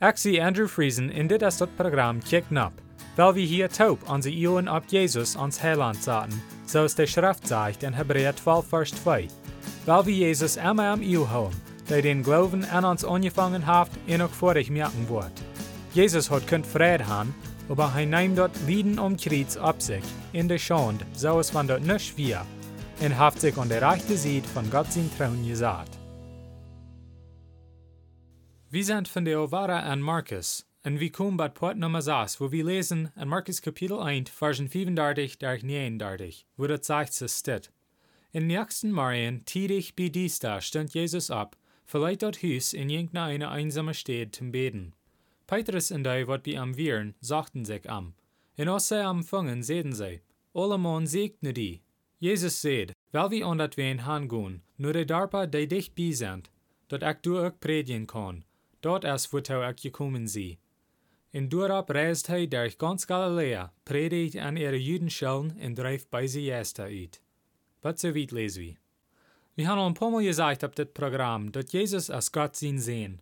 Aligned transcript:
Zie 0.00 0.40
Andrew 0.40 0.66
Friesen 0.66 1.10
in 1.10 1.26
dit 1.26 1.42
as 1.42 1.58
dat 1.58 1.76
programma 1.76 2.20
Kick 2.24 2.50
Nap, 2.50 2.72
weil 3.16 3.34
wir 3.34 3.46
hier 3.46 3.68
taub 3.68 4.08
onze 4.08 4.30
Ioen 4.30 4.68
op 4.68 4.84
Jesus 4.88 5.36
ans 5.36 5.60
Heiland 5.60 6.02
zaten, 6.02 6.42
zoals 6.66 6.94
de 6.94 7.06
Schrift 7.06 7.46
zegt 7.46 7.82
in 7.82 7.92
Hebräer 7.92 8.34
12 8.34 8.66
vers 8.68 8.90
2. 8.90 9.28
Weil 9.84 10.06
wir 10.06 10.14
Jesus 10.14 10.56
immer 10.56 10.92
am 10.92 11.02
Io 11.02 11.26
houden, 11.26 11.60
der 11.88 12.00
den 12.00 12.22
Glauben 12.22 12.64
an 12.64 12.84
uns 12.84 13.04
angefangen 13.04 13.66
hat 13.66 13.90
en 14.06 14.22
ook 14.22 14.34
vorig 14.34 14.70
merken 14.70 15.06
wordt. 15.06 15.42
Jesus 15.92 16.30
hat 16.30 16.46
kunt 16.46 16.66
vrede 16.66 17.04
haben, 17.04 17.34
aber 17.68 17.92
hij 17.92 18.06
neemt 18.06 18.36
dort 18.36 18.56
Lieden 18.66 18.98
um 18.98 19.16
Kreuz 19.16 19.56
ab 19.56 19.82
sich, 19.82 20.04
in 20.32 20.48
der 20.48 20.58
Schande, 20.58 21.04
so 21.14 21.38
es 21.38 21.52
van 21.52 21.66
dort 21.66 21.84
nicht 21.84 22.16
wir, 22.16 22.46
und 23.00 23.18
haft 23.18 23.40
sich 23.40 23.58
an 23.58 23.68
der 23.68 23.82
rechten 23.82 24.16
Seite 24.16 24.48
von 24.48 24.70
Gott 24.70 24.92
sein 24.92 25.10
Trauen 25.18 25.46
gesagt. 25.46 25.99
Wir 28.72 28.84
sind 28.84 29.08
von 29.08 29.24
der 29.24 29.40
Ovara 29.40 29.80
an 29.80 30.00
Markus, 30.00 30.64
und 30.84 31.00
wir 31.00 31.10
kommen 31.10 31.36
bei 31.36 31.48
Port 31.48 31.76
Nummer 31.76 32.02
6, 32.02 32.40
wo 32.40 32.52
wir 32.52 32.64
lesen 32.64 33.10
in 33.16 33.26
Markus 33.26 33.60
Kapitel 33.60 33.98
1, 33.98 34.30
Versen 34.30 34.68
35 34.68 35.38
durch 35.38 35.64
39, 35.64 36.46
wo 36.56 36.68
das 36.68 36.86
sagt 36.86 37.20
es 37.20 37.40
steht. 37.40 37.72
In 38.30 38.46
nächsten 38.46 38.92
Morgen, 38.92 39.44
tidig 39.44 39.96
bei 39.96 40.08
Dienstag, 40.08 40.62
stand 40.62 40.94
Jesus 40.94 41.32
ab, 41.32 41.56
verleiht 41.84 42.22
dort 42.22 42.44
Hus 42.44 42.72
in 42.72 42.90
irgendeine 42.90 43.48
einsame 43.48 43.92
Stadt 43.92 44.36
zum 44.36 44.52
Beten. 44.52 44.92
Petrus 45.48 45.90
und 45.90 46.04
die, 46.04 46.28
wat 46.28 46.44
bei 46.44 46.56
am 46.56 46.76
Viren, 46.76 47.16
sagten 47.20 47.64
sich 47.64 47.90
am. 47.90 48.14
Als 48.56 48.86
sie 48.86 49.04
am 49.04 49.24
Fangen, 49.24 49.64
sehen 49.64 49.92
sie, 49.92 50.20
Olamon 50.52 51.08
segne 51.08 51.52
die. 51.52 51.80
Jesus 52.20 52.62
seht, 52.62 52.92
weil 53.10 53.32
wir 53.32 53.46
an 53.48 53.58
dat 53.58 53.76
wen 53.76 54.06
hangehen, 54.06 54.62
nur 54.76 54.92
de 54.92 55.04
darpa, 55.04 55.46
die 55.46 55.66
dicht 55.66 55.96
bei 55.96 56.12
sind, 56.12 56.52
dat 56.86 57.02
ich 57.02 57.20
du 57.22 57.40
auch 57.40 57.58
predigen 57.58 58.06
kann, 58.06 58.44
dort 58.80 59.04
er 59.04 59.16
auch 59.16 59.76
gekommen 59.76 60.26
sie. 60.26 60.58
In 61.32 61.48
Durab 61.48 61.90
reist 61.90 62.28
hij 62.28 62.46
durch 62.46 62.76
ganz 62.76 63.06
Galiläa, 63.06 63.72
predigt 63.84 64.36
an 64.36 64.56
ihre 64.56 64.76
Judenschellen 64.76 65.52
und 65.64 65.76
dreift 65.76 66.10
bei 66.10 66.26
sie 66.26 66.46
Jester 66.46 66.84
uit. 66.84 67.20
Wat 67.82 67.98
so 67.98 68.14
weit 68.14 68.32
lesen 68.32 68.62
wir. 68.62 68.76
Wir 69.54 69.68
haben 69.68 69.80
ein 69.80 69.94
paar 69.94 70.10
Mal 70.10 70.24
gesagt 70.24 70.64
auf 70.64 70.74
das 70.74 70.88
Programm, 70.92 71.52
dass 71.52 71.72
Jesus 71.72 72.10
als 72.10 72.32
Gott 72.32 72.56
sein 72.56 72.78
sehen. 72.78 73.20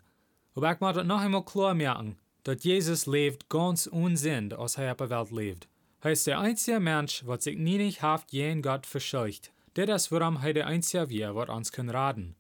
Aber 0.55 0.73
ich 0.73 0.79
das 0.79 1.07
noch 1.07 1.21
einmal 1.21 1.45
klar 1.45 1.75
merken, 1.75 2.17
dass 2.45 2.65
Jesus 2.65 3.07
lebt 3.07 3.49
ganz 3.49 3.87
unsinn, 3.87 4.53
als 4.53 4.79
er 4.79 4.93
auf 4.93 4.99
der 4.99 5.11
Welt 5.11 5.31
lebt. 5.31 5.69
Er 6.01 6.13
ist 6.13 6.27
der 6.27 6.39
einzige 6.39 6.81
Mensch, 6.81 7.27
was 7.27 7.45
sich 7.45 7.59
nie 7.59 7.93
haft 7.93 8.33
jen 8.33 8.63
Gott 8.63 8.87
verscheucht. 8.87 9.53
Das 9.75 9.89
ist, 9.89 10.13
warum 10.13 10.39
er 10.43 10.55
der 10.55 10.67
einzige 10.67 11.11
wir, 11.11 11.35
was 11.35 11.49
uns 11.49 11.73
kann 11.73 11.91
raten. 11.91 12.37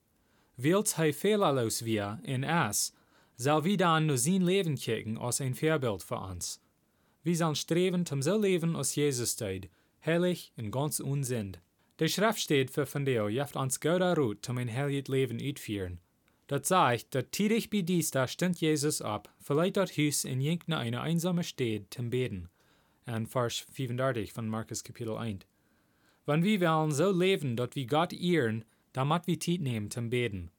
Wills 0.56 0.96
er 0.96 1.12
fehlerlos 1.12 1.84
wir 1.84 2.20
in 2.22 2.42
es, 2.42 2.94
soll 3.38 3.64
wir 3.64 3.76
dann 3.76 4.06
nur 4.06 4.18
sein 4.18 4.42
Leben 4.42 4.74
kicken 4.74 5.16
als 5.16 5.40
ein 5.40 5.54
Vorbild 5.54 6.02
für 6.02 6.18
uns. 6.18 6.60
Wir 7.22 7.36
sollen 7.36 7.54
streben 7.54 8.04
zum 8.04 8.20
so 8.20 8.36
leben 8.36 8.74
als 8.74 8.96
Jesus 8.96 9.36
tut, 9.36 9.68
heilig 10.04 10.52
und 10.56 10.72
ganz 10.72 10.98
unsinn. 10.98 11.56
Der 12.00 12.08
Schrift 12.08 12.40
steht 12.40 12.70
für 12.70 12.84
von 12.84 13.04
der, 13.04 13.28
jeft 13.28 13.56
uns 13.56 13.80
guter 13.80 14.16
Rut 14.16 14.44
zum 14.44 14.58
ein 14.58 14.72
heiliges 14.72 15.08
Leben 15.08 15.38
utführen. 15.40 16.00
Das 16.48 16.66
sagt, 16.66 17.14
dass 17.14 17.26
tidig 17.30 17.70
bei 17.70 17.82
dies 17.82 18.10
da 18.10 18.26
stand 18.26 18.60
Jesus 18.60 19.02
ab, 19.02 19.32
verleiht 19.38 19.76
dort 19.76 19.96
Hus 19.96 20.24
in 20.24 20.40
irgendeine 20.40 21.00
einsame 21.00 21.44
Stadt 21.44 21.86
zum 21.90 22.10
Beten. 22.10 22.48
An 23.04 23.26
Vers 23.26 23.58
35 23.72 24.32
von 24.32 24.48
Markus 24.48 24.82
Kapitel 24.82 25.16
1. 25.16 25.44
Wenn 26.26 26.42
wir 26.42 26.60
wollen 26.60 26.90
so 26.90 27.10
leben, 27.10 27.56
dass 27.56 27.70
wir 27.74 27.86
Gott 27.86 28.12
ehren, 28.12 28.64
dann 28.92 29.08
muss 29.08 29.26
wir 29.26 29.38
Zeit 29.38 29.60
nehmen 29.60 29.90
zum 29.90 30.10
Beten. 30.10 30.50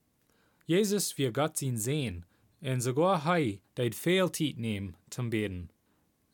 Jesus 0.66 1.18
wir 1.18 1.32
Gott 1.32 1.58
sehen 1.58 1.78
sehen, 1.78 2.26
und 2.62 2.82
sogar 2.82 3.26
hei, 3.26 3.62
deit 3.76 3.96
viel 3.96 4.32
Zeit 4.32 4.58
nehmen 4.58 4.96
zum 5.10 5.30
Beten. 5.30 5.70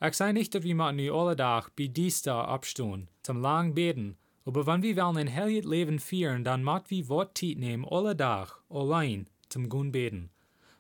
Ich 0.02 0.14
sage 0.14 0.34
nicht, 0.34 0.54
dass 0.54 0.64
wir 0.64 0.76
mal 0.76 0.94
nu 0.94 1.14
alle 1.14 1.36
Tag 1.36 1.76
bei 1.76 1.88
dies 1.88 2.22
da 2.22 2.44
abstehen, 2.44 3.08
zum 3.24 3.42
lang 3.42 3.74
beten, 3.74 4.18
aber 4.46 4.68
wenn 4.68 4.84
wir 4.84 4.96
wollen 4.98 5.18
ein 5.18 5.34
heiliges 5.34 5.70
Leben 5.70 6.00
führen, 6.00 6.44
dann 6.44 6.64
muss 6.64 6.82
wir 6.90 7.08
Wort 7.10 7.38
Zeit 7.38 7.58
nehmen, 7.58 7.86
alle 7.90 8.16
Tag, 8.16 8.62
allein, 8.70 9.28
zum 9.50 9.70
Gun 9.70 9.92
beten. 9.92 10.30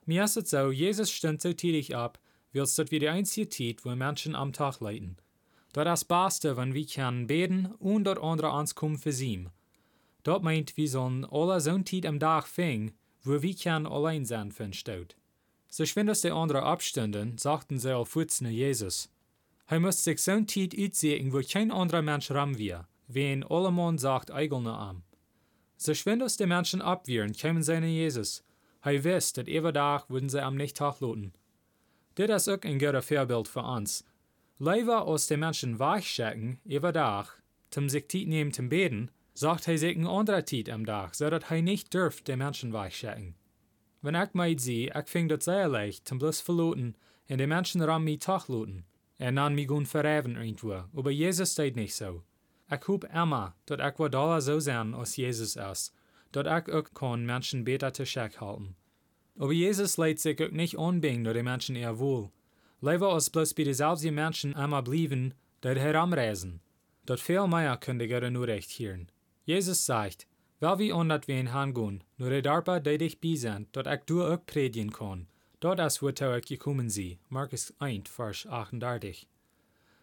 Mir 0.05 0.25
ist 0.25 0.37
es 0.37 0.51
so, 0.51 0.71
Jesus 0.71 1.09
stand 1.09 1.41
so 1.41 1.53
tätig 1.53 1.95
ab, 1.95 2.19
weil 2.53 2.63
es 2.63 2.75
dort 2.75 2.91
wie 2.91 2.99
die 2.99 3.09
einzige 3.09 3.49
Zeit, 3.49 3.83
wo 3.83 3.95
Menschen 3.95 4.35
am 4.35 4.53
Tag 4.53 4.79
leiten. 4.81 5.17
Dort 5.73 5.87
das 5.87 6.05
Beste, 6.05 6.55
wenn 6.57 6.73
wir 6.73 6.85
können 6.85 7.27
beten 7.27 7.73
und 7.79 8.05
dort 8.05 8.21
andere 8.21 8.51
ankommen 8.51 8.97
für 8.97 9.11
sie. 9.11 9.47
Dort 10.23 10.43
meint, 10.43 10.77
wir 10.77 10.87
sollen 10.87 11.25
alle 11.25 11.59
so 11.59 11.77
Zeit 11.79 12.05
am 12.05 12.19
Tag 12.19 12.47
fing, 12.47 12.93
wo 13.23 13.41
wir 13.41 13.55
können 13.55 13.87
allein 13.87 14.25
sein 14.25 14.51
für 14.51 14.71
Staut. 14.73 15.15
So 15.77 15.85
schwind 15.85 16.09
aus 16.09 16.21
der 16.21 16.33
andere 16.33 16.63
Abständen, 16.63 17.37
sagten 17.37 17.79
sie 17.79 17.93
auf 17.93 18.07
Futzne 18.07 18.49
Jesus. 18.49 19.09
Er 19.67 19.81
muss 19.81 20.05
sich 20.05 20.23
so 20.23 20.41
Zeit 20.45 20.73
utsehen, 20.73 21.33
wo 21.33 21.41
kein 21.41 21.69
anderer 21.69 22.01
Mensch 22.01 22.31
ram 22.31 22.57
wir, 22.57 22.87
wen 23.09 23.43
allemann 23.43 23.97
sagt 23.97 24.31
eigene 24.31 24.73
am. 24.73 25.03
So 25.75 25.93
schwind 25.93 26.23
aus 26.23 26.37
den 26.37 26.47
Menschen 26.47 26.81
abwehren, 26.81 27.33
kämen 27.33 27.61
sie 27.61 27.73
in 27.75 27.83
Jesus. 27.83 28.41
Hij 28.83 29.03
wist 29.03 29.35
dat 29.35 29.47
dag 29.75 30.09
würden 30.09 30.29
sie 30.29 30.41
am 30.41 30.55
nicht 30.55 30.79
loten. 31.01 31.33
Dit 32.13 32.29
is 32.29 32.47
ook 32.47 32.63
een 32.63 32.79
guter 32.79 33.01
Vorbild 33.01 33.49
für 33.49 33.63
uns. 33.63 34.05
Leider 34.59 35.01
aus 35.05 35.27
den 35.27 35.41
Menschen 35.41 35.77
weichschecken, 35.77 36.57
iedere 36.63 36.93
Tag, 36.93 37.43
zum 37.69 37.89
sich 37.89 38.07
Zeit 38.07 38.27
nehmen 38.27 38.53
zum 38.53 38.69
Beten, 38.69 39.11
sagt 39.33 39.65
hij 39.65 39.77
sich 39.77 39.97
ein 39.97 40.07
anderer 40.07 40.45
Zeit 40.45 40.69
am 40.69 40.85
Tag, 40.85 41.15
so 41.15 41.29
dass 41.29 41.49
hij 41.49 41.61
nicht 41.61 41.93
dürft 41.93 42.29
den 42.29 42.37
Menschen 42.37 42.71
weichschecken. 42.71 43.35
Wenn 44.05 44.13
ich 44.13 44.35
meid 44.35 44.61
sie, 44.61 44.91
ich 44.93 45.07
fing 45.07 45.35
sehr 45.41 45.67
leicht, 45.67 46.07
zum 46.07 46.19
bloß 46.19 46.39
verloten, 46.39 46.95
und 47.27 47.39
die 47.39 47.47
Menschen 47.47 47.81
ram 47.81 48.03
mi 48.03 48.19
Tag 48.19 48.47
loten, 48.49 48.85
en 49.17 49.39
an 49.39 49.55
mi 49.55 49.65
gun 49.65 49.87
verreven 49.87 50.35
irgendwo, 50.35 50.83
aber 50.95 51.09
Jesus 51.09 51.53
steht 51.53 51.75
nicht 51.75 51.95
so. 51.95 52.21
Ich 52.71 52.87
hoop 52.87 53.05
immer, 53.11 53.55
dat 53.65 53.79
ich 53.79 53.97
wat 53.97 54.13
dollar 54.13 54.41
so 54.41 54.59
sein, 54.59 54.93
als 54.93 55.17
Jesus 55.17 55.55
ist, 55.55 55.91
dat 56.31 56.45
ich 56.45 56.71
auch 56.71 56.93
kann 56.93 57.25
Menschen 57.25 57.63
besser 57.63 57.93
zu 57.93 58.05
Scheck 58.05 58.39
halten. 58.39 58.75
Aber 59.39 59.53
Jesus 59.53 59.97
leidt 59.97 60.19
sich 60.19 60.39
auch 60.39 60.51
nicht 60.51 60.77
unbedingt 60.77 61.23
nur 61.23 61.33
die 61.33 61.41
Menschen 61.41 61.75
eher 61.75 61.97
wohl. 61.97 62.29
Leider 62.81 63.09
als 63.09 63.31
bloß 63.31 63.55
bei 63.55 63.63
dieselben 63.63 64.13
Menschen 64.13 64.53
einmal 64.53 64.83
blieben, 64.83 65.33
die 65.63 65.69
heramreisen. 65.69 66.61
Dort 67.07 67.21
viel 67.21 67.47
mehr 67.47 67.75
könnte 67.77 68.07
gerade 68.07 68.29
nur 68.29 68.45
recht 68.45 68.69
hören. 68.77 69.09
Jesus 69.45 69.83
sagt, 69.83 70.27
weil 70.59 70.79
wir 70.79 70.95
an 70.95 71.09
dat 71.09 71.27
wen 71.27 71.53
hangehen, 71.53 72.03
nur 72.17 72.29
die 72.29 72.41
Darpa, 72.41 72.79
die 72.79 72.97
dich 72.97 73.19
bei 73.19 73.35
sind, 73.35 73.67
dort 73.73 73.87
ich 73.87 74.01
du 74.05 74.23
auch 74.23 74.45
predigen 74.45 74.91
kann. 74.91 75.27
Dort 75.59 76.01
wird 76.01 76.21
er 76.21 76.41
gekommen 76.41 76.89
sie. 76.89 77.17
Markus 77.29 77.73
1, 77.79 78.09
Vers 78.09 78.45
38. 78.45 79.27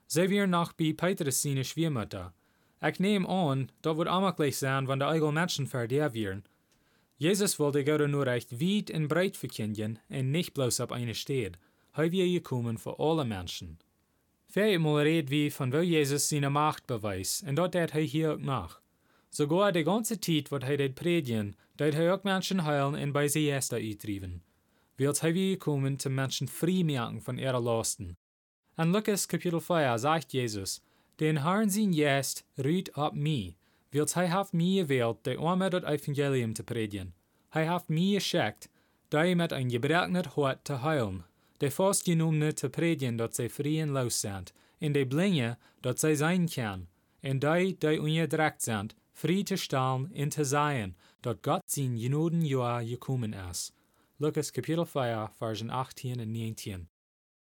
Sie 0.07 0.31
wir 0.31 0.47
noch 0.47 0.73
bei 0.73 0.93
Petrus 0.93 1.43
seine 1.43 1.65
Schwiegermutter. 1.65 2.35
Ich 2.83 2.99
nehme 2.99 3.29
an, 3.29 3.71
dat 3.81 3.97
wird 3.97 4.09
auch 4.09 4.37
gleich 4.37 4.59
sein, 4.59 4.89
wenn 4.89 4.99
die 4.99 5.07
eigenen 5.07 5.35
Menschen 5.35 5.67
verderben 5.67 6.15
werden. 6.15 6.45
Jesus 7.17 7.59
wollte 7.61 7.85
gerade 7.85 8.09
nur 8.09 8.27
recht 8.27 8.61
weit 8.61 8.91
und 8.91 9.09
breit 9.09 9.37
verkündigen 9.37 10.01
und 10.09 10.33
nicht 10.33 10.55
bloß 10.55 10.81
auf 10.81 10.91
eine 10.91 11.15
Stadt. 11.15 11.59
Er 11.95 12.11
wir 12.11 12.27
gekommen 12.27 12.79
für 12.79 12.99
alle 12.99 13.25
Menschen. 13.25 13.79
Viermal 14.49 15.05
redet 15.05 15.31
wir 15.31 15.53
von 15.53 15.73
wo 15.73 15.79
Jesus 15.79 16.29
seine 16.29 16.51
Macht 16.51 16.87
beweist, 16.87 17.45
und 17.45 17.57
dort 17.57 17.73
tät 17.73 17.95
er 17.95 18.01
hier 18.03 18.35
auch 18.35 18.39
nach. 18.39 18.82
Sogar 19.35 19.73
die 19.73 19.85
ganze 19.85 20.19
Zeit, 20.19 20.49
wat 20.49 20.63
hij 20.63 20.77
deed 20.77 20.95
predigen, 20.95 21.57
deed 21.77 21.95
hij 21.95 22.13
ook 22.13 22.23
Menschen 22.23 22.65
heilen 22.65 23.03
und 23.03 23.13
bei 23.13 23.29
sie 23.29 23.47
Jester 23.47 23.79
uitdrijven. 23.79 24.43
Wilt 24.97 25.21
hij 25.21 25.33
wir 25.33 25.51
gekommen, 25.51 25.99
zum 25.99 26.15
Menschen 26.15 26.49
frei 26.49 26.85
machen 26.85 27.23
von 27.23 27.39
ihrer 27.39 27.61
Lasten. 27.61 28.17
An 28.75 28.93
Lukas 28.93 29.27
Kapitel 29.27 29.61
4 29.61 29.99
sagt 29.99 30.33
Jesus, 30.33 30.83
den 31.17 31.43
Herrn 31.43 31.71
sein 31.71 31.95
Jest 31.95 32.45
ruht 32.59 32.95
ab 32.95 33.15
mir, 33.15 33.55
wilt 33.91 34.15
hij 34.15 34.29
haft 34.29 34.53
mir 34.53 34.85
gewählt, 34.85 35.25
de 35.25 35.39
arme 35.39 35.71
dat 35.71 35.85
Evangelium 35.85 36.55
zu 36.55 36.63
predigen. 36.63 37.15
Hij 37.49 37.67
haft 37.67 37.89
mir 37.89 38.19
geschickt, 38.19 38.69
die 39.09 39.35
mit 39.35 39.53
ein 39.53 39.71
gebrochenet 39.71 40.37
Hort 40.37 40.67
zu 40.67 40.83
heilen, 40.83 41.25
de 41.59 41.71
vastgenommene 41.71 42.53
zu 42.55 42.69
predigen, 42.69 43.17
dat 43.17 43.35
zij 43.35 43.51
en 43.81 43.93
los 43.93 44.21
sind, 44.21 44.53
en 44.79 44.93
de 44.93 45.07
blinde, 45.07 45.57
dat 45.81 45.99
zij 46.01 46.15
zijn 46.15 46.49
kann, 46.49 46.87
en 47.21 47.39
die, 47.39 47.77
die 47.79 48.01
ungedreckt 48.01 48.63
sind, 48.63 48.95
frei 49.23 49.45
zu 49.45 49.57
stellen 49.57 50.11
en 50.15 50.33
zu 50.33 50.45
sein, 50.45 50.97
dat 51.23 51.43
Gott 51.43 51.63
sein 51.67 51.97
genoden 51.97 52.43
Jahr 52.43 52.85
gekommen 52.85 53.33
ist. 53.33 53.73
Lukas 54.19 54.53
Kapitel 54.53 54.85
4, 54.85 55.31
Versen 55.39 55.71
18 55.71 56.21
und 56.21 56.33
19. 56.33 56.89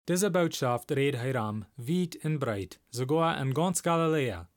Diese 0.06 0.30
Botschaft 0.30 0.92
redet 0.92 1.20
heram, 1.20 1.64
weit 1.76 2.24
und 2.24 2.38
breit, 2.38 2.78
sogar 2.90 3.40
in 3.40 3.52
ganz 3.52 3.82
Galiläa. 3.82 4.48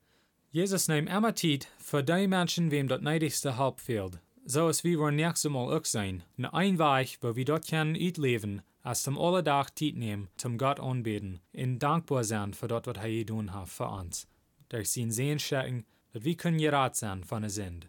Jesus 0.51 0.87
nimmt 0.87 1.09
immer 1.09 1.33
Zeit 1.35 1.67
für 1.79 2.03
die 2.03 2.27
Menschen, 2.27 2.69
wem 2.69 2.87
das 2.87 3.01
neidigste 3.01 3.57
Halb 3.57 3.79
fehlt. 3.79 4.19
So 4.45 4.69
es 4.69 4.83
wie 4.83 4.95
wir 4.95 5.09
nächstes 5.09 5.49
Mal 5.49 5.75
auch 5.75 5.85
sein, 5.85 6.21
ne 6.37 6.53
ein 6.53 6.77
Weg, 6.77 7.17
wo 7.21 7.35
wir 7.35 7.45
dort 7.45 7.67
können 7.67 7.95
leben, 7.95 8.61
als 8.83 9.01
zum 9.01 9.17
Alledach 9.17 9.71
Zeit 9.71 9.95
nehmen, 9.95 10.27
zum 10.37 10.59
Gott 10.59 10.79
anbeten, 10.79 11.39
in 11.53 11.79
dankbar 11.79 12.23
sein 12.23 12.53
für 12.53 12.67
das, 12.67 12.85
was 12.85 12.97
er 12.97 13.09
getan 13.09 13.51
hat 13.51 13.69
für 13.69 13.87
uns. 13.87 14.27
Durch 14.69 14.91
sein 14.91 15.09
Sehen 15.09 15.39
checken, 15.39 15.85
wir 16.23 16.35
können 16.35 16.57
gerat 16.57 16.95
sein 16.95 17.23
von 17.23 17.41
der 17.41 17.49
Sinn. 17.49 17.85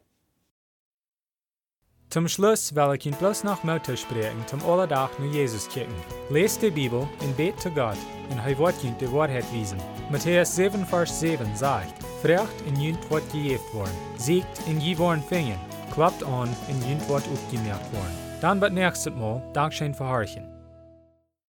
Zum 2.09 2.29
Schluss 2.29 2.75
will 2.75 2.95
ich 2.97 3.05
ihn 3.05 3.15
bloß 3.15 3.45
noch 3.45 3.65
Mutter 3.65 3.97
sprechen, 3.97 4.47
zum 4.47 4.65
Allerdach 4.65 5.11
nur 5.19 5.31
Jesus 5.31 5.69
kicken. 5.69 5.95
Lest 6.31 6.63
die 6.63 6.71
Bibel 6.71 7.07
und 7.21 7.37
bet 7.37 7.61
zu 7.61 7.71
Gott, 7.71 7.99
und 8.31 8.39
er 8.39 8.59
wird 8.59 8.83
ihn 8.85 8.97
die 9.01 9.13
Wahrheit 9.13 9.45
wiesen. 9.53 9.79
Matthäus 10.11 10.55
7, 10.55 10.87
Vers 10.87 11.21
7 11.21 11.57
sagt, 11.57 11.93
Frecht 12.23 12.61
in 12.67 12.81
jünt 12.81 13.11
wird 13.11 13.31
gejeft 13.33 13.75
worden, 13.75 13.97
siegt 14.17 14.67
in 14.67 14.81
je 14.81 14.97
worden 14.97 15.23
fingen, 15.23 15.59
klappt 15.93 16.23
an 16.23 16.49
in 16.69 16.89
jünt 16.89 17.09
wird 17.09 17.27
aufgemerkt 17.29 17.93
worden. 17.93 18.19
Dann 18.41 18.61
wird 18.61 18.73
nächstes 18.73 19.13
Mal 19.13 19.43
Dankeschön 19.53 19.95
für 19.95 20.09
Horchen. 20.09 20.56